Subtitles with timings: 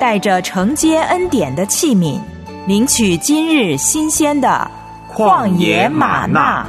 [0.00, 2.20] 带着承接恩典的器皿，
[2.68, 4.70] 领取今日新鲜的
[5.08, 6.64] 旷野吗哪。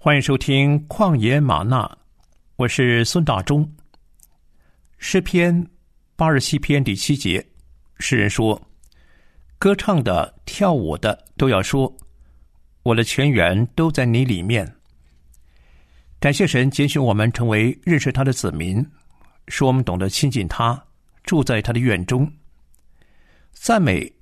[0.00, 1.86] 欢迎收听《旷野吗哪》，
[2.56, 3.66] 我是孙大中。
[4.98, 5.64] 诗篇
[6.16, 7.44] 八十七篇第七节。
[8.00, 8.60] 诗人说
[9.64, 11.90] ：“歌唱的、跳舞的都要说，
[12.82, 14.70] 我的全员都在你里面。”
[16.20, 18.86] 感谢神拣选我们成为认识他的子民，
[19.48, 20.78] 使我们懂得亲近他，
[21.22, 22.30] 住在他的院中。
[23.54, 24.12] 赞美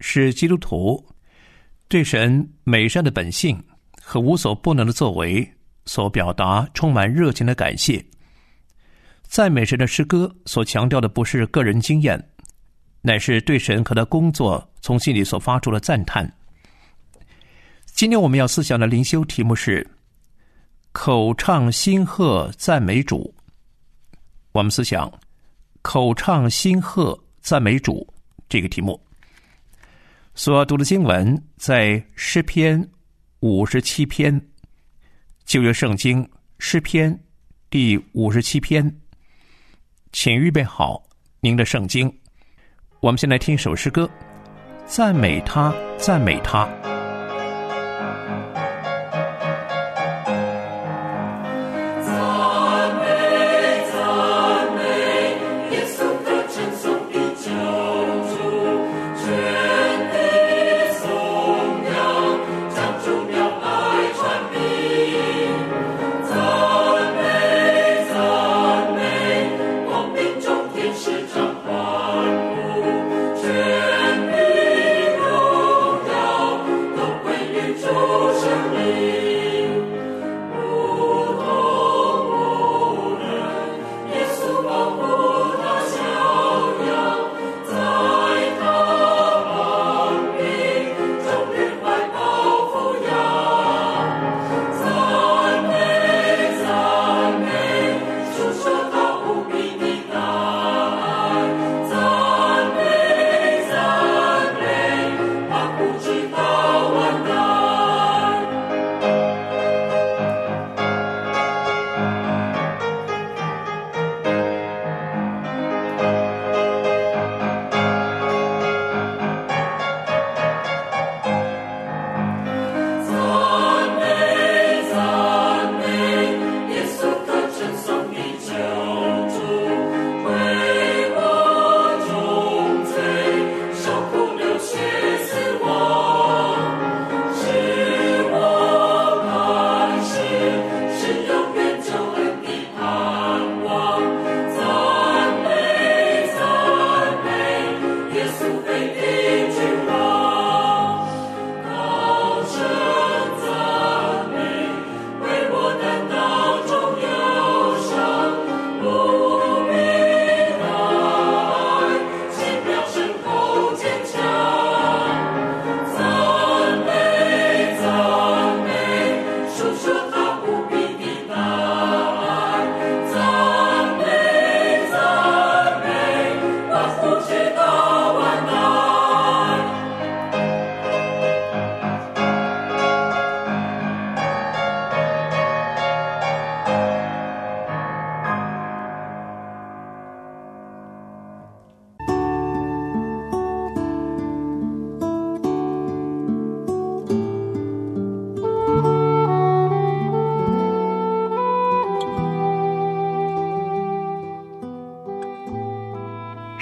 [0.00, 1.06] 是基督徒
[1.88, 3.62] 对神美善的本性
[4.00, 5.46] 和无所不能的作为
[5.84, 8.02] 所表达充满热情的感谢。
[9.24, 12.30] 赞美神的诗歌所强调的不是个人经验。
[13.06, 16.28] 乃是对神和他工作从心里所发出的赞叹。
[17.84, 19.88] 今天我们要思想的灵修题目是
[20.90, 23.32] “口唱心和赞美主”。
[24.50, 25.08] 我们思想
[25.82, 28.04] “口唱心和赞美主”
[28.50, 29.00] 这个题目。
[30.34, 32.84] 所读的经文在诗篇
[33.38, 34.48] 五十七篇，
[35.44, 37.16] 旧约圣经诗篇
[37.70, 39.00] 第五十七篇，
[40.10, 41.00] 请预备好
[41.38, 42.12] 您的圣经。
[43.00, 44.08] 我们先来听一首诗歌，
[44.86, 46.66] 赞美他，赞美他。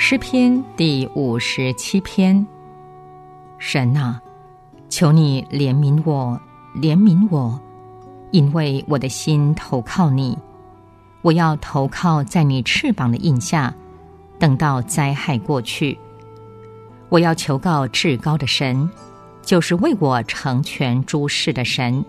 [0.06, 2.46] 诗篇第五十七篇，
[3.56, 4.20] 神啊，
[4.90, 6.38] 求你怜悯我，
[6.74, 7.58] 怜悯我，
[8.30, 10.36] 因为我的心投靠你。
[11.22, 13.74] 我要投靠在你翅膀的荫下，
[14.38, 15.98] 等到灾害过去。
[17.08, 18.86] 我要求告至高的神，
[19.40, 22.04] 就是为我成全诸事的神。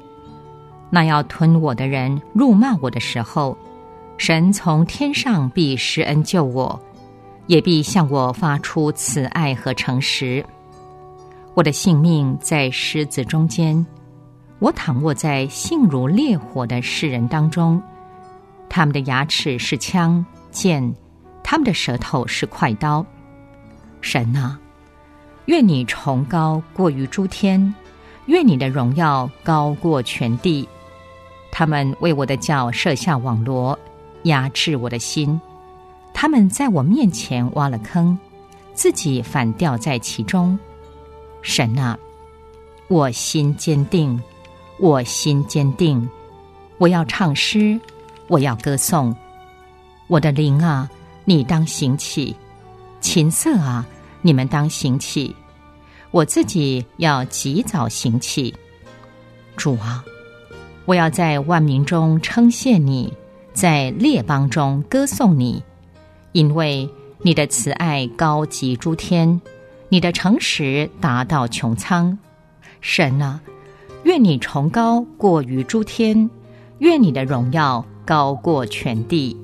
[0.89, 3.57] 那要吞我的人辱骂我的时候，
[4.17, 6.77] 神从天上必施恩救我，
[7.47, 10.45] 也必向我发出慈爱和诚实。
[11.53, 13.85] 我的性命在狮子中间，
[14.59, 17.81] 我躺卧在性如烈火的世人当中。
[18.67, 20.93] 他们的牙齿是枪剑，
[21.43, 23.05] 他们的舌头是快刀。
[24.01, 24.59] 神啊，
[25.45, 27.73] 愿你崇高过于诸天，
[28.25, 30.67] 愿你的荣耀高过全地。
[31.51, 33.77] 他们为我的脚设下网罗，
[34.23, 35.39] 压制我的心。
[36.17, 38.17] 他们在我面前挖了坑，
[38.73, 40.57] 自己反掉在其中。
[41.41, 41.99] 神啊，
[42.87, 44.19] 我心坚定，
[44.79, 46.09] 我心坚定。
[46.77, 47.77] 我要唱诗，
[48.27, 49.13] 我要歌颂。
[50.07, 50.89] 我的灵啊，
[51.25, 52.33] 你当行起；
[53.01, 53.85] 琴瑟啊，
[54.21, 55.35] 你们当行起。
[56.11, 58.55] 我自己要及早行起。
[59.57, 60.03] 主啊。
[60.85, 63.11] 我要在万民中称谢你，
[63.53, 65.61] 在列邦中歌颂你，
[66.35, 66.89] 因为
[67.21, 69.39] 你的慈爱高及诸天，
[69.87, 72.17] 你的诚实达到穹苍。
[72.81, 73.39] 神啊，
[74.03, 76.29] 愿你崇高过于诸天，
[76.79, 79.37] 愿你的荣耀高过全地。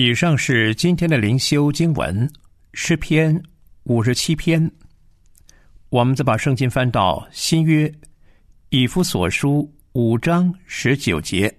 [0.00, 2.32] 以上是今天的灵修经文，
[2.72, 3.42] 诗篇
[3.82, 4.70] 五十七篇。
[5.88, 7.92] 我们再把圣经翻到新约
[8.68, 11.52] 以弗所书五章十九节。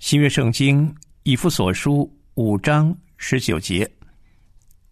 [0.00, 3.90] 新约圣经以弗所书五章十九节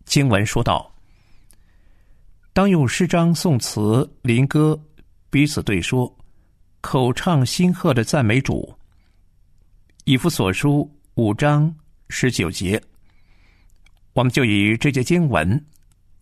[0.06, 0.90] 经文说道
[2.54, 4.82] ：“当用诗章、颂词、灵歌
[5.28, 6.10] 彼此对说，
[6.80, 8.74] 口唱心和的赞美主。”
[10.06, 11.70] 以弗所书五章。
[12.08, 12.82] 十九节，
[14.14, 15.66] 我们就以这节经文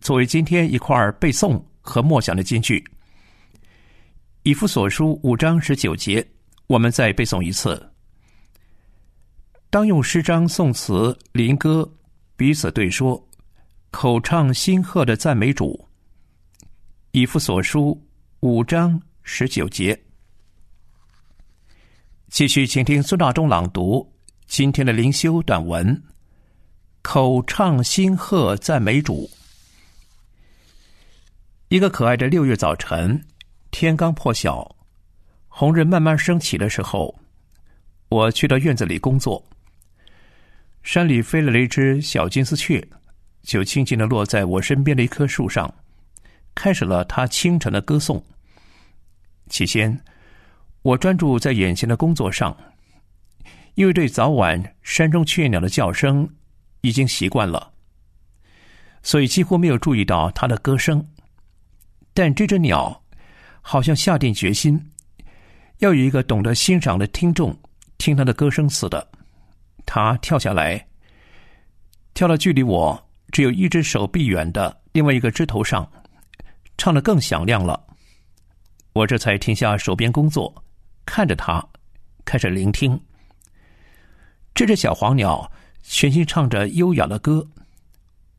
[0.01, 2.83] 作为今天一块背诵和默想的金句。
[4.43, 6.25] 以弗所书五章十九节，
[6.67, 7.91] 我们再背诵一次。
[9.69, 11.89] 当用诗章、颂词、灵歌
[12.35, 13.21] 彼此对说，
[13.91, 15.87] 口唱心和的赞美主。
[17.11, 17.99] 以弗所书
[18.41, 19.99] 五章十九节，
[22.29, 24.16] 继续，请听孙大中朗读。
[24.47, 26.01] 今天的灵修短文，
[27.01, 29.29] 口唱心和赞美主。
[31.67, 33.21] 一个可爱的六月早晨，
[33.71, 34.75] 天刚破晓，
[35.49, 37.13] 红日慢慢升起的时候，
[38.07, 39.43] 我去到院子里工作。
[40.81, 42.81] 山里飞来了一只小金丝雀，
[43.43, 45.71] 就轻轻的落在我身边的一棵树上，
[46.55, 48.23] 开始了它清晨的歌颂。
[49.49, 50.01] 起先，
[50.83, 52.55] 我专注在眼前的工作上。
[53.77, 56.27] 因为对早晚山中雀鸟的叫声
[56.81, 57.71] 已经习惯了，
[59.03, 61.07] 所以几乎没有注意到它的歌声。
[62.11, 63.03] 但这只鸟
[63.61, 64.83] 好像下定决心，
[65.77, 67.55] 要有一个懂得欣赏的听众
[67.99, 69.07] 听它的歌声似的。
[69.85, 70.83] 它跳下来，
[72.15, 72.99] 跳到距离我
[73.31, 75.87] 只有一只手臂远的另外一个枝头上，
[76.79, 77.79] 唱得更响亮了。
[78.93, 80.51] 我这才停下手边工作，
[81.05, 81.63] 看着它，
[82.25, 82.99] 开始聆听。
[84.57, 85.51] 这只小黄鸟
[85.83, 87.47] 全心唱着优雅的歌，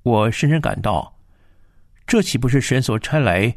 [0.03, 1.17] 我深深感到，
[2.09, 3.57] 这岂不是神所差来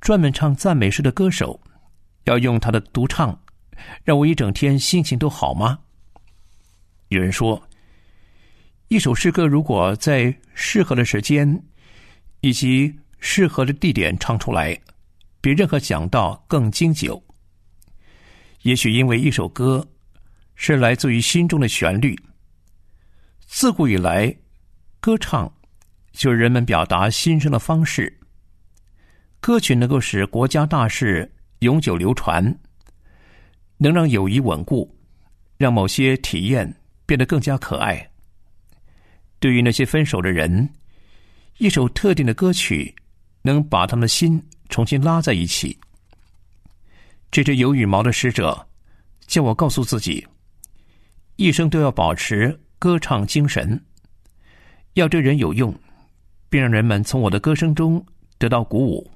[0.00, 1.60] 专门唱赞美诗的歌手，
[2.24, 3.40] 要用他的独唱，
[4.02, 5.78] 让我一整天心情都好吗？
[7.10, 7.62] 有人说，
[8.88, 11.62] 一首诗歌如果在适合的时间
[12.40, 14.76] 以及适合的地点唱出来，
[15.40, 17.22] 比任何讲道更经久。
[18.62, 19.86] 也许因为一首歌。
[20.62, 22.14] 是来自于心中的旋律。
[23.46, 24.32] 自古以来，
[25.00, 25.50] 歌唱
[26.12, 28.14] 就是人们表达心声的方式。
[29.40, 32.44] 歌曲能够使国家大事永久流传，
[33.78, 34.94] 能让友谊稳固，
[35.56, 36.70] 让某些体验
[37.06, 38.06] 变得更加可爱。
[39.38, 40.68] 对于那些分手的人，
[41.56, 42.94] 一首特定的歌曲
[43.40, 44.38] 能把他们的心
[44.68, 45.74] 重新拉在一起。
[47.30, 48.68] 这只有羽毛的使者
[49.26, 50.22] 叫我告诉自己。
[51.40, 53.82] 一生都要保持歌唱精神，
[54.92, 55.74] 要对人有用，
[56.50, 58.04] 并让人们从我的歌声中
[58.36, 59.10] 得到鼓舞。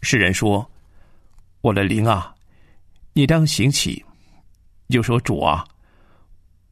[0.00, 0.66] 诗人说
[1.60, 2.34] ：“我的灵啊，
[3.12, 4.02] 你当行起，
[4.86, 5.68] 又说：“主啊，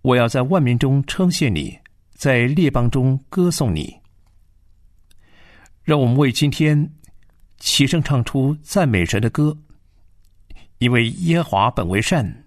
[0.01, 1.79] 我要在万民中称谢你，
[2.15, 3.95] 在列邦中歌颂你。”
[5.85, 6.91] 让我们为今天
[7.59, 9.55] 齐声唱出赞美神的歌，
[10.79, 12.47] 因为耶和华本为善，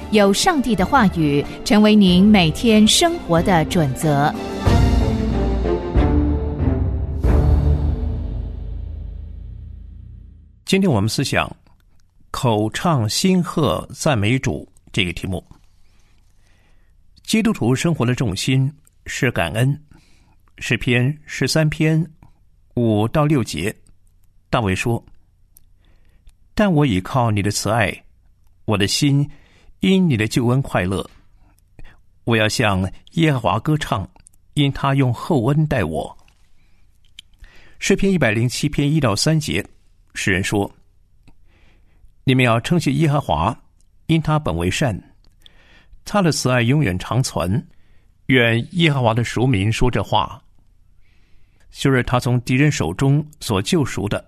[0.11, 4.33] 有上帝的话语成为您每天生活的准则。
[10.65, 11.49] 今天我们思想。
[12.33, 15.45] 口唱心和赞美主这个题目，
[17.23, 18.73] 基督徒生活的重心
[19.05, 19.81] 是感恩。
[20.57, 22.09] 诗篇十三篇
[22.75, 23.75] 五到六节，
[24.49, 25.03] 大卫说
[26.55, 27.93] ：“但我倚靠你的慈爱，
[28.63, 29.29] 我的心
[29.81, 31.07] 因你的救恩快乐。
[32.23, 34.07] 我要向耶和华歌唱，
[34.53, 36.17] 因他用厚恩待我。”
[37.79, 39.65] 诗篇一百零七篇一到三节，
[40.13, 40.71] 诗人说。
[42.23, 43.59] 你们要称谢耶和华，
[44.05, 44.95] 因他本为善，
[46.05, 47.67] 他的慈爱永远长存。
[48.27, 50.39] 愿耶和华的赎民说这话，
[51.71, 54.23] 就是他从敌人手中所救赎的，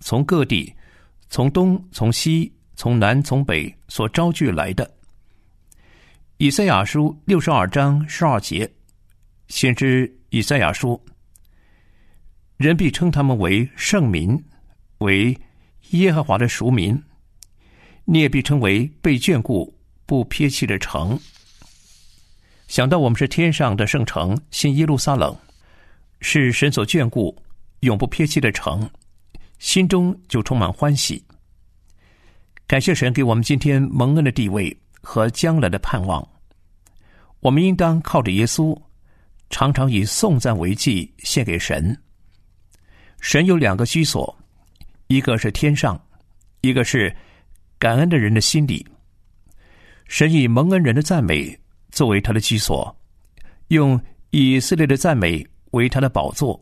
[0.00, 0.70] 从各地，
[1.30, 4.97] 从东，从西，从南，从北所招聚来的。
[6.40, 8.70] 以赛亚书六十二章十二节，
[9.48, 11.00] 先知以赛亚说：
[12.56, 14.40] 人必称他们为圣民，
[14.98, 15.36] 为
[15.90, 16.96] 耶和华的赎民。
[18.04, 19.76] 你也必称为被眷顾、
[20.06, 21.18] 不撇弃的城。
[22.68, 25.36] 想到我们是天上的圣城，新耶路撒冷，
[26.20, 27.36] 是神所眷顾、
[27.80, 28.88] 永不撇弃的城，
[29.58, 31.20] 心中就充满欢喜。
[32.68, 36.26] 感谢神给我们今天蒙恩的地位和将来的盼望。
[37.40, 38.78] 我们应当靠着耶稣，
[39.50, 41.96] 常常以颂赞为祭献给神。
[43.20, 44.36] 神有两个居所，
[45.06, 46.00] 一个是天上，
[46.60, 47.14] 一个是。
[47.80, 48.84] 感恩的人的心里，
[50.08, 51.56] 神以蒙恩人的赞美
[51.92, 52.92] 作为他的居所，
[53.68, 54.00] 用
[54.30, 56.60] 以色列的赞美为他的宝座。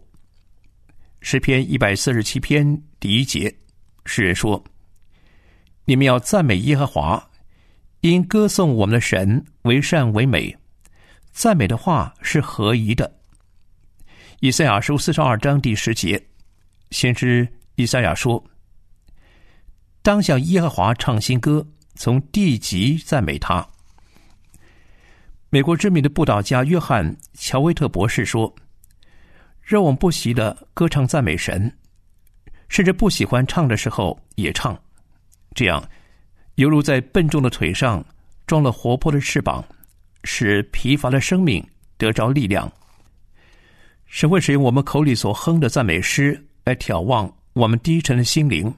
[1.22, 3.50] 诗篇一百四十七篇第一节，
[4.04, 4.62] 诗人说
[5.86, 7.30] ：“你们要赞美耶和华，
[8.00, 10.56] 因歌颂我们的神为善为美，
[11.32, 13.12] 赞美的话是合宜的。”
[14.40, 16.22] 以赛亚书四十二章第十节，
[16.90, 18.42] 先知以赛亚说。
[20.02, 23.66] 当向耶和华唱新歌，从地极赞美他。
[25.50, 28.54] 美国知名的布道家约翰·乔维特博士说
[29.62, 31.72] ：“让我们不惜的歌唱赞美神，
[32.68, 34.78] 甚至不喜欢唱的时候也唱，
[35.54, 35.82] 这样
[36.56, 38.04] 犹如在笨重的腿上
[38.46, 39.64] 装了活泼的翅膀，
[40.24, 41.64] 使疲乏的生命
[41.96, 42.70] 得着力量。
[44.06, 48.72] 神会使用我们口里所哼的赞美诗来眺望我们低沉的心灵。”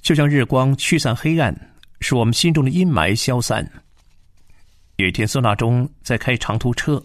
[0.00, 1.54] 就像日光驱散黑暗，
[2.00, 3.68] 使我们心中的阴霾消散。
[4.96, 7.02] 有一天，孙大中在开长途车，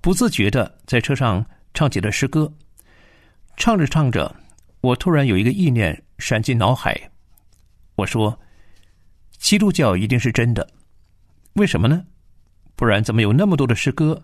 [0.00, 2.50] 不自觉的在车上唱起了诗歌。
[3.56, 4.34] 唱着唱着，
[4.82, 6.98] 我突然有一个意念闪进脑海。
[7.96, 8.38] 我说
[9.38, 10.68] ：“基督教一定是真的，
[11.54, 12.04] 为什么呢？
[12.74, 14.22] 不然怎么有那么多的诗歌，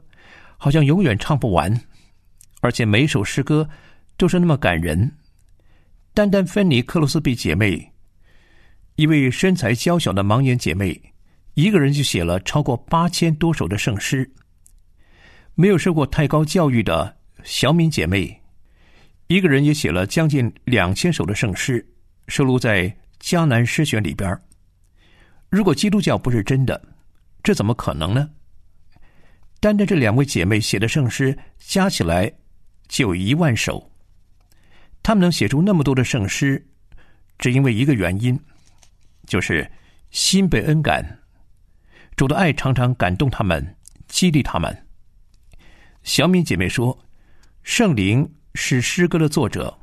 [0.57, 1.81] 好像永远唱不完，
[2.61, 3.69] 而且每一首诗歌
[4.17, 5.11] 都是那么感人。”
[6.15, 7.91] 单单芬尼克罗斯比姐妹，
[8.97, 11.01] 一位身材娇小的盲眼姐妹，
[11.55, 14.31] 一个人就写了超过八千多首的圣诗。
[15.55, 18.43] 没有受过太高教育的小敏姐妹，
[19.29, 21.87] 一个人也写了将近两千首的圣诗，
[22.29, 24.39] 收录在迦南诗选里边。
[25.53, 26.83] 如果基督教不是真的，
[27.43, 28.27] 这怎么可能呢？
[29.61, 32.33] 单单这两位姐妹写的圣诗加起来
[32.89, 33.93] 就有一万首。
[35.03, 36.67] 他们能写出那么多的圣诗，
[37.39, 38.41] 只因为一个原因，
[39.27, 39.71] 就是
[40.11, 41.05] 心被恩感，
[42.17, 43.77] 主的爱常常感动他们，
[44.09, 44.75] 激励他们。
[46.03, 46.99] 小敏姐妹说
[47.63, 49.79] ：“圣灵是诗歌的作者，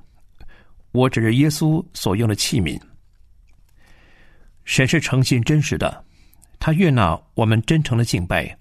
[0.94, 2.82] 我只是耶稣所用的器皿。
[4.70, 6.06] 神是诚信真实的，
[6.60, 8.56] 他悦纳我们真诚的敬拜，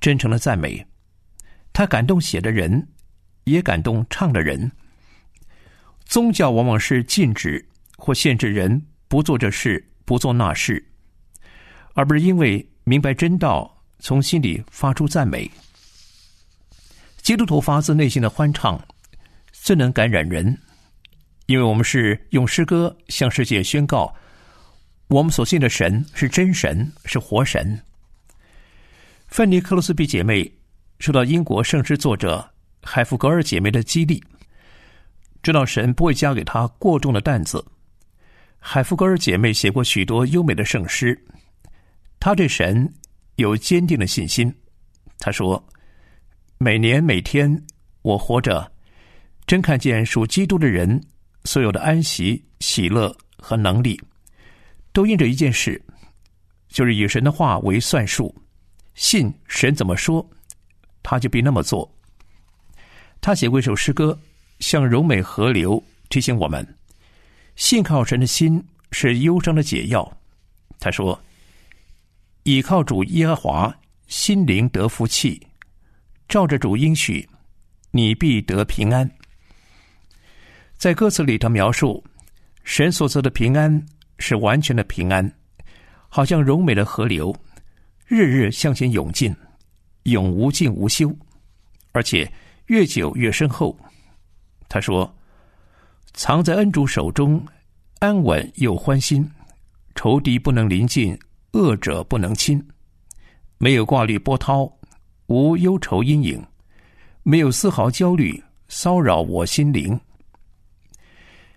[0.00, 0.86] 真诚的赞美，
[1.72, 2.86] 他感动写的人，
[3.42, 4.70] 也感动唱的人。”
[6.06, 10.82] 宗教往往是禁止或限制人不做这事、不做那事，
[11.94, 15.50] 而不是因为明白真道从心里发出赞美。
[17.20, 18.80] 基督徒发自内心的欢唱，
[19.50, 20.56] 最能感染人，
[21.46, 24.14] 因为我们是用诗歌向世界宣告，
[25.08, 27.80] 我们所信的神是真神，是活神。
[29.26, 30.50] 芬尼克罗斯比姐妹
[30.98, 32.46] 受到英国圣诗作者
[32.82, 34.22] 海弗格尔姐妹的激励，
[35.42, 37.64] 知道神不会加给她过重的担子。
[38.58, 41.18] 海弗格尔姐妹写过许多优美的圣诗，
[42.20, 42.92] 她对神
[43.36, 44.54] 有坚定的信心。
[45.18, 45.62] 她说
[46.58, 47.64] ：“每年每天，
[48.02, 48.70] 我活着，
[49.46, 51.02] 真看见属基督的人
[51.44, 53.98] 所有的安息、喜乐和能力，
[54.98, 55.80] 都因着一件事，
[56.68, 58.34] 就是以神的话为算数，
[58.96, 60.28] 信神怎么说，
[61.04, 61.88] 他就必那么做。”
[63.22, 64.18] 他写过一首诗歌，
[64.58, 66.66] 像柔美河流，提醒我们。
[67.54, 70.18] 信靠神的心是忧伤的解药。
[70.80, 71.16] 他说
[72.42, 73.78] ：“倚靠主耶和华，
[74.08, 75.40] 心灵得福气；
[76.28, 77.24] 照着主应许，
[77.92, 79.08] 你必得平安。”
[80.76, 82.02] 在歌词里，他描述
[82.64, 83.80] 神所赐的平安
[84.18, 85.32] 是完全的平安，
[86.08, 87.34] 好像柔美的河流，
[88.06, 89.34] 日日向前涌进，
[90.04, 91.14] 永无尽无休，
[91.92, 92.30] 而且
[92.66, 93.78] 越久越深厚。
[94.68, 95.12] 他说。
[96.14, 97.40] 藏在恩主手中，
[98.00, 99.30] 安稳又欢心，
[99.94, 101.16] 仇敌不能临近，
[101.52, 102.60] 恶者不能侵，
[103.58, 104.68] 没有挂虑波涛，
[105.26, 106.44] 无忧愁阴影，
[107.22, 110.00] 没有丝毫焦虑骚扰我心灵。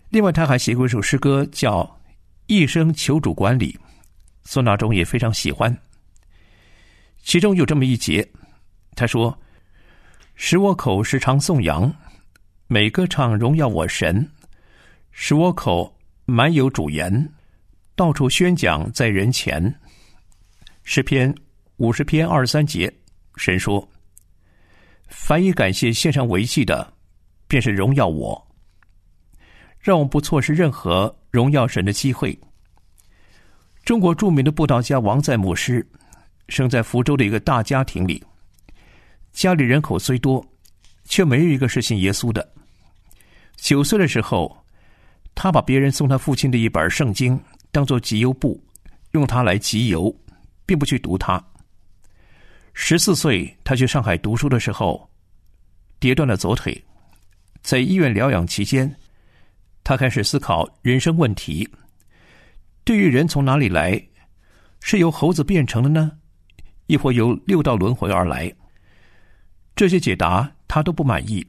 [0.09, 1.81] 另外，他还写过一首诗歌，叫
[2.51, 3.71] 《一生求主管理》，
[4.43, 5.73] 孙大中也非常喜欢。
[7.23, 8.29] 其中有这么一节，
[8.93, 9.39] 他说
[10.35, 11.89] ：“使我口时常颂扬，
[12.67, 14.29] 美歌唱荣耀我神。”
[15.11, 17.31] 使我口满有主言，
[17.95, 19.73] 到处宣讲在人前。
[20.83, 21.33] 诗篇
[21.77, 22.93] 五十篇二十三节，
[23.37, 23.89] 神说
[25.07, 26.93] ：“凡以感谢献上为祭的，
[27.47, 28.45] 便是荣耀我。”
[29.81, 32.37] 让我们不错失任何荣耀神的机会。
[33.83, 35.85] 中国著名的布道家王在牧师，
[36.47, 38.23] 生在福州的一个大家庭里，
[39.33, 40.45] 家里人口虽多，
[41.05, 42.47] 却没有一个是信耶稣的。
[43.57, 44.55] 九岁的时候。
[45.33, 47.39] 他把别人送他父亲的一本圣经
[47.71, 48.61] 当做集邮簿，
[49.11, 50.13] 用它来集邮，
[50.65, 51.41] 并不去读它。
[52.73, 55.09] 十四岁，他去上海读书的时候，
[56.01, 56.79] 跌断了左腿，
[57.63, 58.93] 在医院疗养期间，
[59.83, 61.67] 他开始思考人生问题：
[62.83, 64.01] 对于人从哪里来，
[64.79, 66.11] 是由猴子变成的呢，
[66.87, 68.51] 亦或由六道轮回而来？
[69.75, 71.45] 这些解答他都不满意，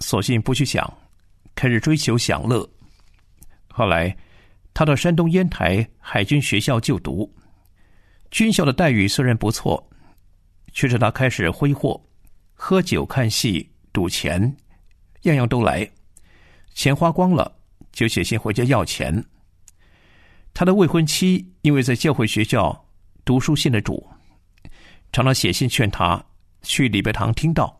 [0.00, 0.92] 索性不去想，
[1.54, 2.68] 开始追求享乐。
[3.68, 4.14] 后来，
[4.74, 7.32] 他到山东烟台海军学校就读，
[8.30, 9.88] 军校的待遇虽然不错，
[10.72, 12.00] 却是他开始挥霍，
[12.52, 14.54] 喝酒、看戏、赌钱，
[15.22, 15.88] 样样都来。
[16.74, 17.52] 钱花光了，
[18.00, 19.22] 就写信回家要钱。
[20.54, 22.88] 他的未婚妻因为在教会学校
[23.26, 24.08] 读书信的主，
[25.12, 26.24] 常常写信劝他
[26.62, 27.78] 去礼拜堂听到。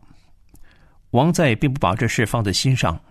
[1.12, 3.02] 王在并不把这事放在心上，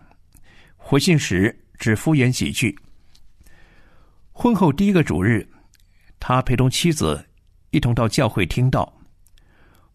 [0.78, 2.78] 回信时，只敷衍几句。
[4.32, 5.50] 婚后第一个主日，
[6.20, 7.26] 他陪同妻子
[7.72, 9.02] 一同到教会听到。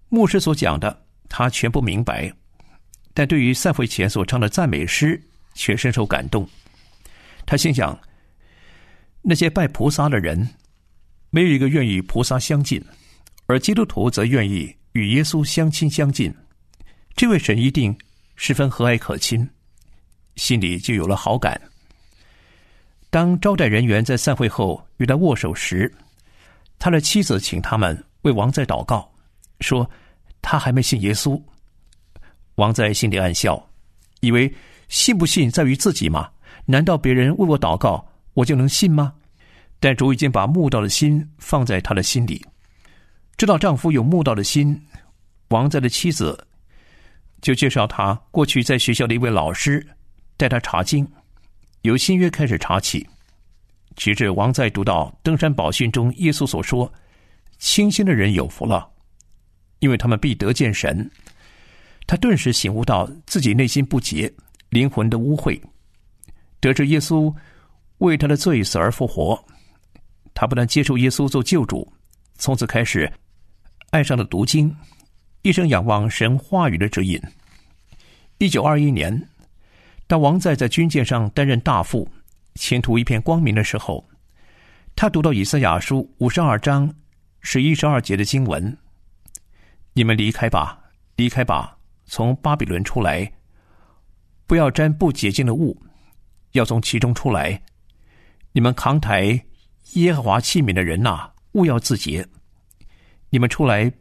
[0.08, 2.32] 牧师所讲的，他全不明白，
[3.14, 5.22] 但对于散会前所唱的赞美诗，
[5.54, 6.44] 却深受感动。
[7.46, 7.98] 他心想：
[9.22, 10.48] 那些拜菩萨的人，
[11.30, 12.82] 没有一个愿意与菩萨相近，
[13.46, 16.34] 而基督徒则愿意与耶稣相亲相近。
[17.16, 17.96] 这位神一定
[18.36, 19.48] 十分和蔼可亲，
[20.36, 21.60] 心里就有了好感。
[23.10, 25.92] 当招待人员在散会后与他握手时，
[26.78, 29.08] 他的妻子请他们为王在祷告，
[29.60, 29.88] 说
[30.42, 31.40] 他还没信耶稣。
[32.56, 33.64] 王在心里暗笑，
[34.20, 34.52] 以为
[34.88, 36.30] 信不信在于自己吗？
[36.66, 39.12] 难道别人为我祷告，我就能信吗？
[39.80, 42.42] 但主已经把慕道的心放在他的心里，
[43.36, 44.80] 知道丈夫有慕道的心，
[45.48, 46.46] 王在的妻子
[47.42, 49.86] 就介绍他过去在学校的一位老师
[50.38, 51.06] 带他查经。
[51.82, 53.06] 由新约开始查起，
[53.94, 56.90] 直至王在读到登山宝训中耶稣所说
[57.58, 58.88] ：“清心的人有福了，
[59.80, 61.10] 因为他们必得见神。”
[62.06, 64.32] 他顿时醒悟到自己内心不洁，
[64.70, 65.60] 灵魂的污秽。
[66.64, 67.34] 得知耶稣
[67.98, 69.38] 为他的罪死而复活，
[70.32, 71.92] 他不但接受耶稣做救主，
[72.36, 73.12] 从此开始
[73.90, 74.74] 爱上了读经，
[75.42, 77.20] 一生仰望神话语的指引。
[78.38, 79.28] 一九二一年。
[80.06, 82.06] 当王在在军舰上担任大副，
[82.56, 84.06] 前途一片光明的时候，
[84.94, 86.94] 他读到以赛亚书五十二章
[87.40, 88.76] 十一十二节的经文
[89.94, 90.78] ：“你们离开吧，
[91.16, 93.32] 离开吧，从巴比伦出来，
[94.46, 95.74] 不要沾不洁净的物，
[96.54, 97.60] 要从其中出来。
[98.52, 99.40] 你们扛抬
[99.94, 102.26] 耶和华器皿的人呐，勿要自洁。
[103.30, 103.92] 你们出来，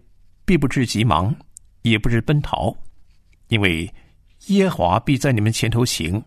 [0.45, 1.35] 必不至急忙，
[1.81, 2.75] 也不至奔逃，
[3.47, 3.91] 因为
[4.47, 6.23] 耶和华必在你们前头行，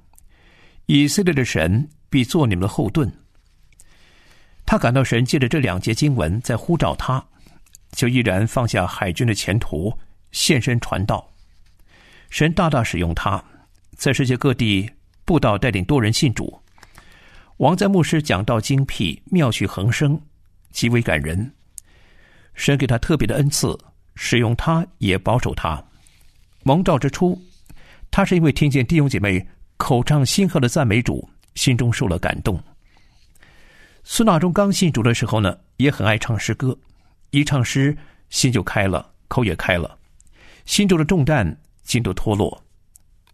[0.86, 3.10] 以色列的神必做你们的后盾。
[4.64, 7.24] 他感到神借着这两节经文在呼召他，
[7.92, 9.96] 就毅然放下海军的前途，
[10.32, 11.32] 现身传道。
[12.30, 13.42] 神大大使用他，
[13.94, 14.90] 在世界各地
[15.26, 16.58] 布道，带领多人信主。
[17.56, 20.18] 王在牧师讲道精辟，妙趣横生，
[20.70, 21.52] 极为感人。
[22.54, 23.76] 神给他特别的恩赐，
[24.14, 25.82] 使用他，也保守他。
[26.62, 27.36] 蒙召之初，
[28.08, 29.44] 他是因为听见弟兄姐妹
[29.76, 32.62] 口唱心和的赞美主，心中受了感动。
[34.04, 36.78] 孙大中刚信主的时候呢，也很爱唱诗歌，
[37.30, 37.96] 一唱诗
[38.30, 39.98] 心就开了，口也开了，
[40.66, 42.62] 心中的重担尽都脱落。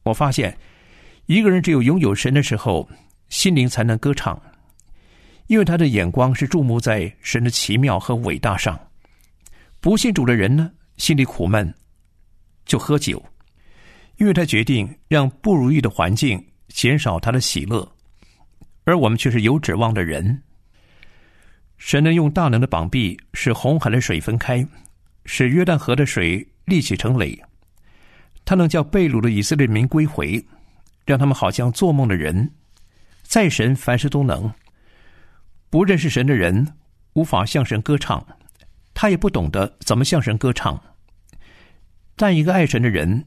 [0.04, 0.56] 我发现，
[1.26, 2.88] 一个人只有拥有神的时候，
[3.28, 4.40] 心灵才能歌唱，
[5.46, 8.78] 因为他的眼光是注目在神的奇妙和伟大上。
[9.80, 11.72] 不信主的人呢，心里苦闷，
[12.64, 13.24] 就喝酒，
[14.18, 17.90] 因为他决定让不如意的环境减少他的喜乐，
[18.84, 20.42] 而我们却是有指望的人。
[21.78, 24.64] 神能用大能的膀臂使红海的水分开，
[25.24, 27.36] 使约旦河的水立起成垒。
[28.44, 30.44] 他能叫被掳的以色列民归回，
[31.04, 32.52] 让他们好像做梦的人。
[33.22, 34.52] 在神凡事都能。
[35.70, 36.74] 不认识神的人
[37.14, 38.26] 无法向神歌唱，
[38.92, 40.78] 他也不懂得怎么向神歌唱。
[42.14, 43.24] 但一个爱神的人，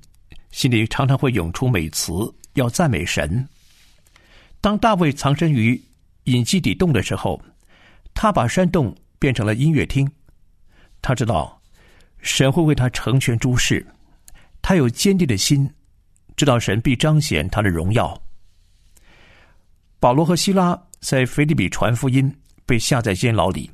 [0.52, 2.14] 心里常常会涌出美词，
[2.54, 3.50] 要赞美神。
[4.62, 5.84] 当大卫藏身于
[6.26, 7.42] 隐基底洞的时候，
[8.14, 10.08] 他把山洞变成了音乐厅，
[11.02, 11.60] 他知道
[12.20, 13.86] 神会为他成全诸事，
[14.62, 15.68] 他有坚定的心，
[16.36, 18.20] 知道神必彰显他的荣耀。
[20.00, 22.32] 保罗和希拉在腓立比传福音，
[22.66, 23.70] 被下在监牢里，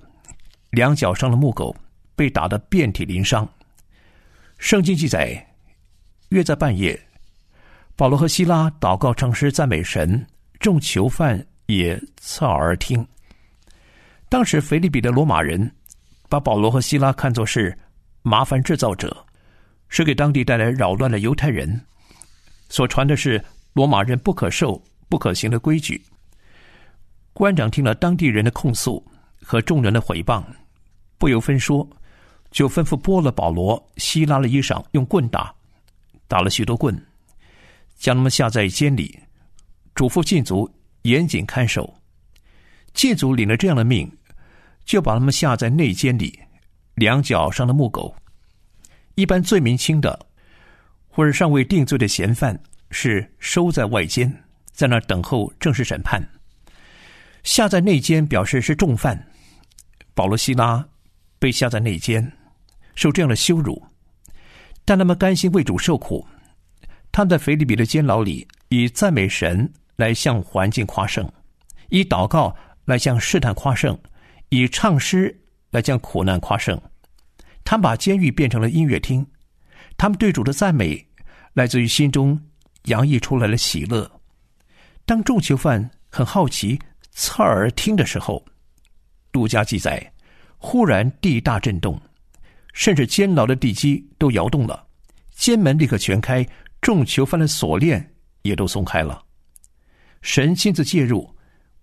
[0.70, 1.76] 两脚上的木狗
[2.16, 3.48] 被打得遍体鳞伤。
[4.58, 5.46] 圣经记载，
[6.30, 7.00] 约在半夜，
[7.96, 10.26] 保罗和希拉祷告唱诗赞美神，
[10.60, 13.06] 众囚犯也侧耳听。
[14.30, 15.70] 当时，腓立比的罗马人
[16.30, 17.78] 把保罗和希拉看作是
[18.22, 19.26] 麻烦制造者，
[19.90, 21.82] 是给当地带来扰乱的犹太人。
[22.72, 26.02] 所传的是罗马人不可受、不可行的规矩。
[27.34, 29.06] 官长听了当地人的控诉
[29.44, 30.42] 和众人的毁谤，
[31.18, 31.86] 不由分说，
[32.50, 35.54] 就吩咐剥了保罗、希拉的衣裳，用棍打，
[36.30, 36.96] 打了许多棍，
[37.98, 39.20] 将他们下在监里，
[39.94, 40.68] 嘱咐禁足
[41.02, 41.94] 严谨看守。
[42.94, 44.10] 禁足领了这样的命。
[44.84, 46.38] 就把他们下在内监里，
[46.96, 48.14] 两脚上的木狗。
[49.14, 50.20] 一般罪名轻的，
[51.12, 52.58] 或者尚未定罪的嫌犯，
[52.90, 54.32] 是收在外监，
[54.72, 56.22] 在那等候正式审判。
[57.44, 59.28] 下在内监表示是重犯。
[60.14, 60.84] 保罗、希拉
[61.38, 62.32] 被下在内监，
[62.96, 63.82] 受这样的羞辱，
[64.86, 66.26] 但他们甘心为主受苦。
[67.12, 71.30] 他们在腓立比的监牢里，以赞美神来向环境夸胜，
[71.90, 73.98] 以祷告来向试探夸胜。
[74.54, 75.34] 以唱诗
[75.70, 76.78] 来将苦难夸胜，
[77.64, 79.26] 他们把监狱变成了音乐厅，
[80.02, 81.06] 他们对主的赞美
[81.54, 82.36] 来自于心中
[82.86, 84.12] 洋溢出来的喜乐。
[85.06, 86.80] 当众囚犯很好奇
[87.12, 88.44] 侧耳听的时候，
[89.32, 90.12] 路加记载，
[90.58, 92.02] 忽然地大震动，
[92.74, 94.84] 甚至监牢的地基都摇动了，
[95.36, 96.44] 监门立刻全开，
[96.82, 99.24] 众囚犯的锁链也都松开了。
[100.24, 101.32] 神亲自介入，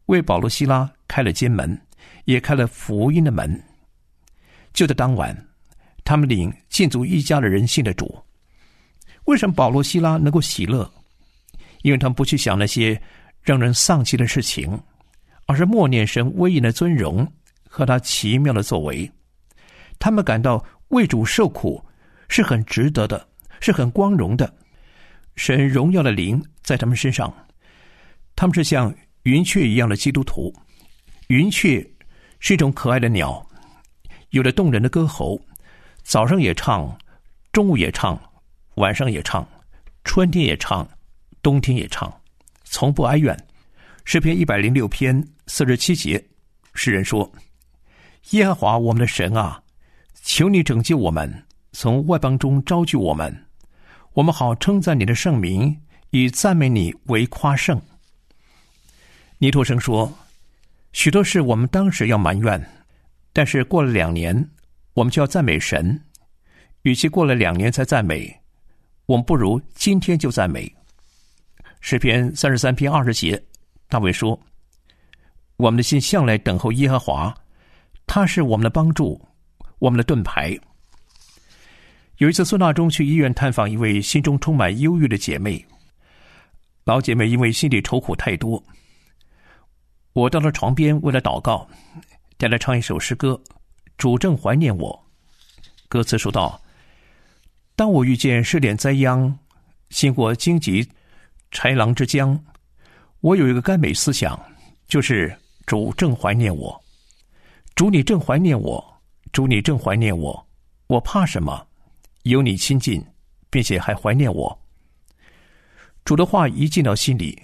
[0.07, 1.81] 为保罗、希拉开了监门。
[2.25, 3.63] 也开了福音的门。
[4.73, 5.48] 就在当晚，
[6.09, 8.19] 他们领禁足一家的人信的主。
[9.27, 10.91] 为什么保罗、希拉能够喜乐？
[11.83, 12.99] 因为他们不去想那些
[13.43, 14.81] 让人丧气的事情，
[15.45, 17.31] 而是默念神威严的尊荣
[17.69, 19.11] 和他奇妙的作为。
[19.99, 21.85] 他们感到为主受苦
[22.31, 23.29] 是很值得的，
[23.61, 24.51] 是很光荣的。
[25.37, 27.31] 神荣耀的灵在他们身上。
[28.35, 28.95] 他们是像
[29.25, 30.51] 云雀一样的基督徒。
[31.27, 31.87] 云雀。
[32.41, 33.45] 是一种可爱的鸟，
[34.31, 35.39] 有着动人的歌喉，
[36.09, 36.97] 早上也唱，
[37.53, 38.19] 中午也唱，
[38.77, 39.47] 晚上也唱，
[40.05, 40.89] 春天也唱，
[41.43, 42.11] 冬天也唱，
[42.65, 43.39] 从不哀怨。
[44.07, 46.25] 诗篇一百零六篇四十七节，
[46.73, 47.31] 诗人说
[48.33, 49.63] ：“耶和华我们的神啊，
[50.23, 53.45] 求你拯救我们，从外邦中招聚我们，
[54.15, 57.79] 我们好称赞你的圣名，以赞美你为夸胜。”
[59.37, 60.11] 尼托生说。
[60.95, 62.67] 许多事我们当时要埋怨，
[63.35, 64.49] 但是过了两年，
[64.99, 65.97] 我们就要赞美神。
[66.83, 68.37] 与其过了两年才赞美，
[69.07, 70.69] 我们不如今天就赞美。
[71.81, 73.41] 诗篇三十三篇二十节，
[73.89, 74.37] 大卫说
[75.57, 77.33] ：“我们的心向来等候耶和华，
[78.09, 79.25] 他是我们的帮助，
[79.79, 80.59] 我们的盾牌。”
[82.19, 85.65] 有一次，孙大中去医院探访一位心中充满忧郁的姐妹。
[86.83, 88.61] 老姐妹因为心里愁苦太多，
[90.13, 91.69] 我到了床边为了祷告，
[92.37, 93.41] 带她唱一首诗歌
[93.99, 95.05] ：“主正怀念我。”
[95.91, 96.59] 歌词说道。
[97.77, 99.33] 当我遇见试炼灾殃，
[99.91, 100.85] 行过荆棘
[101.53, 102.37] 豺狼之江，
[103.21, 104.37] 我有一个甘美思想，
[104.89, 105.33] 就是
[105.65, 106.85] 主正怀念我。
[107.77, 110.49] 主你正怀念我，主你正怀念我，
[110.89, 111.65] 我怕什么？
[112.25, 113.01] 有你亲近，
[113.49, 114.61] 并且还怀念我。
[116.05, 117.41] 主的话一进到心里，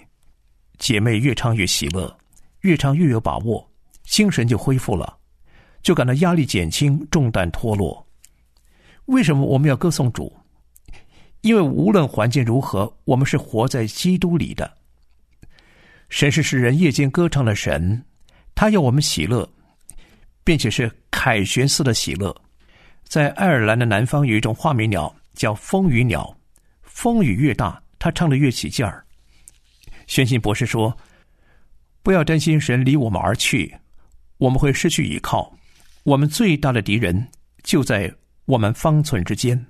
[0.77, 2.13] 姐妹越唱越喜乐，
[2.59, 3.65] 越唱越有把握，
[4.03, 5.14] 精神就恢复了，
[5.85, 8.03] 就感到压力减轻，重担脱落。
[9.05, 10.35] 为什么我们要歌颂主？
[11.41, 14.79] 因为无论环境如何，我们是活在基督里的。
[16.09, 18.03] 神是使人夜间歌唱的神，
[18.55, 19.47] 他要我们喜乐，
[20.43, 22.35] 并且是凯旋似的喜乐。
[23.03, 26.35] 在爱尔兰的南方有一种画眉鸟，叫风雨鸟。
[26.81, 29.05] 风雨越大，它唱得越起劲儿。
[30.07, 30.97] 宣信博士说
[32.01, 33.71] ：“不要担心神离我们而去，
[34.37, 35.55] 我们会失去依靠。
[36.05, 37.27] 我们最大的敌人
[37.61, 38.09] 就在。”
[38.45, 39.65] 我们方寸之间，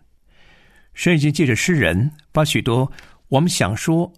[0.93, 2.91] 神已经借着诗人，把许多
[3.29, 4.11] 我们想说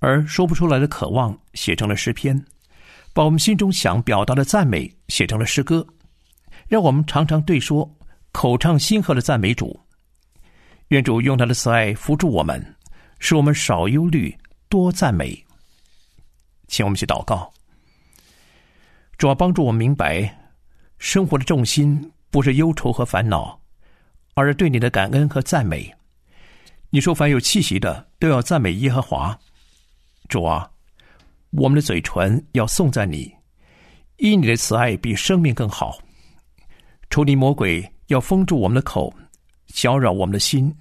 [0.00, 2.38] 而说不出来的渴望写成了诗篇，
[3.14, 5.86] 把我们心中想表达的赞美写成了诗歌，
[6.68, 7.90] 让我们常常对说，
[8.32, 9.80] 口唱心和的赞美主。
[10.88, 12.62] 愿主用他的慈爱扶助我们，
[13.18, 14.36] 使我们少忧虑，
[14.68, 15.42] 多赞美。
[16.68, 17.50] 请我们去祷告，
[19.16, 20.38] 主要帮助我们明白，
[21.02, 23.60] 生活的重心不是忧愁和烦恼。
[24.34, 25.92] 而是对你的感恩和赞美。
[26.90, 29.38] 你说：“凡有气息的，都要赞美耶和华。”
[30.30, 30.70] 主啊，
[31.50, 33.30] 我们的嘴唇要颂赞你，
[34.16, 35.98] 因你的慈爱比生命更好。
[37.10, 39.12] 仇敌魔鬼要封住我们的口，
[39.66, 40.74] 搅扰我们的心，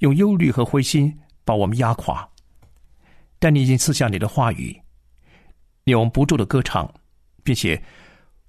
[0.00, 2.28] 用忧虑和灰心把我们压垮。
[3.38, 4.78] 但你已经赐下你的话语，
[5.84, 6.92] 你用不住的歌唱，
[7.42, 7.82] 并且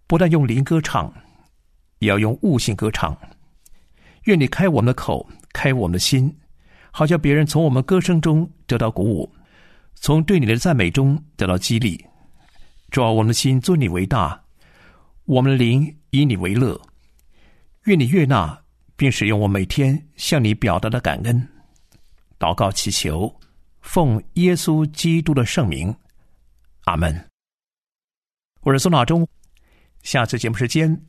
[0.09, 1.13] 不但用灵歌唱，
[1.99, 3.15] 也要用悟性歌唱。
[4.23, 6.35] 愿你开我们的口，开我们的心，
[6.89, 9.31] 好叫别人从我们歌声中得到鼓舞，
[9.93, 12.03] 从对你的赞美中得到激励。
[12.89, 14.43] 主啊，我们的心尊你为大，
[15.25, 16.81] 我们的灵以你为乐。
[17.83, 18.59] 愿你悦纳，
[18.95, 21.47] 并使用我每天向你表达的感恩。
[22.39, 23.31] 祷告祈求，
[23.81, 25.95] 奉耶稣基督的圣名，
[26.85, 27.29] 阿门。
[28.61, 29.27] 我是宋大中，
[30.03, 30.99] 下次节目时间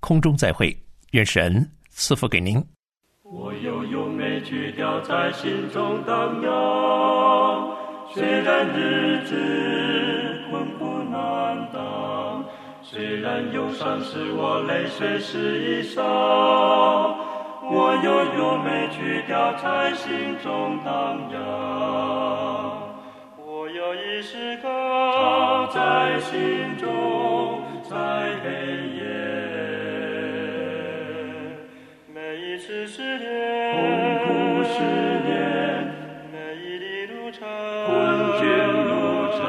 [0.00, 0.76] 空中再会，
[1.12, 1.70] 愿神。
[1.90, 2.62] 赐福给您。
[3.22, 7.76] 我有优美曲调在心中荡漾，
[8.12, 9.34] 虽然日子
[10.50, 12.44] 困苦难当，
[12.82, 21.38] 虽然忧伤使我泪水湿衣裳，我有优美曲调在心中荡漾，
[23.38, 26.88] 我有一诗歌在心中，
[27.90, 27.96] 在
[28.44, 28.46] 黑
[28.94, 29.02] 夜。
[32.14, 33.28] 每一次失恋，
[33.74, 33.82] 痛
[34.20, 34.78] 苦试
[35.26, 35.34] 炼，
[36.30, 37.40] 每一哩路程，
[37.86, 37.90] 困
[38.38, 38.94] 倦路
[39.32, 39.42] 程，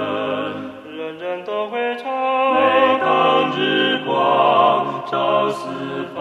[0.98, 2.12] 人人都会唱。
[2.56, 2.58] 每
[3.00, 5.70] 当日光照四
[6.16, 6.20] 方，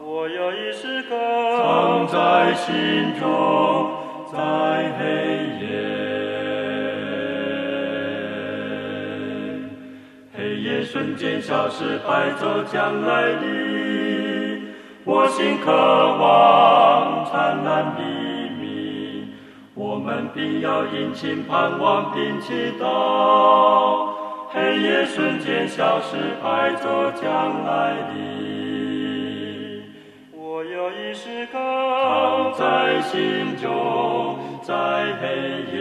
[0.00, 1.14] 我有一首歌
[1.58, 2.72] 藏在心
[3.20, 3.28] 中，
[4.32, 4.38] 在
[4.98, 5.04] 黑
[5.60, 5.68] 夜，
[10.60, 14.68] 黑夜瞬间消失，白昼将来临。
[15.04, 18.02] 我心渴望灿烂黎
[18.60, 19.32] 明，
[19.74, 24.10] 我们并要殷勤盼望并祈祷，
[24.50, 29.82] 黑夜瞬间消失，白昼将来临。
[30.34, 31.58] 我有一诗歌
[32.04, 34.74] 藏在心中，在
[35.22, 35.26] 黑
[35.72, 35.80] 夜，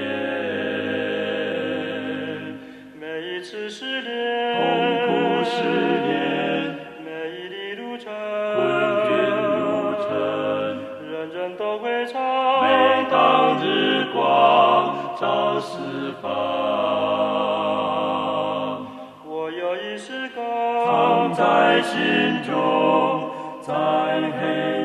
[3.40, 4.62] 每一次试炼，痛
[5.08, 5.10] 苦
[5.46, 6.76] 试炼，
[7.06, 8.12] 每一哩路程。
[15.18, 15.78] 照四
[16.22, 16.28] 方，
[19.26, 20.42] 我有一诗歌
[20.86, 21.98] 藏在心
[22.44, 23.30] 中，
[23.62, 23.74] 在
[24.38, 24.79] 黑夜。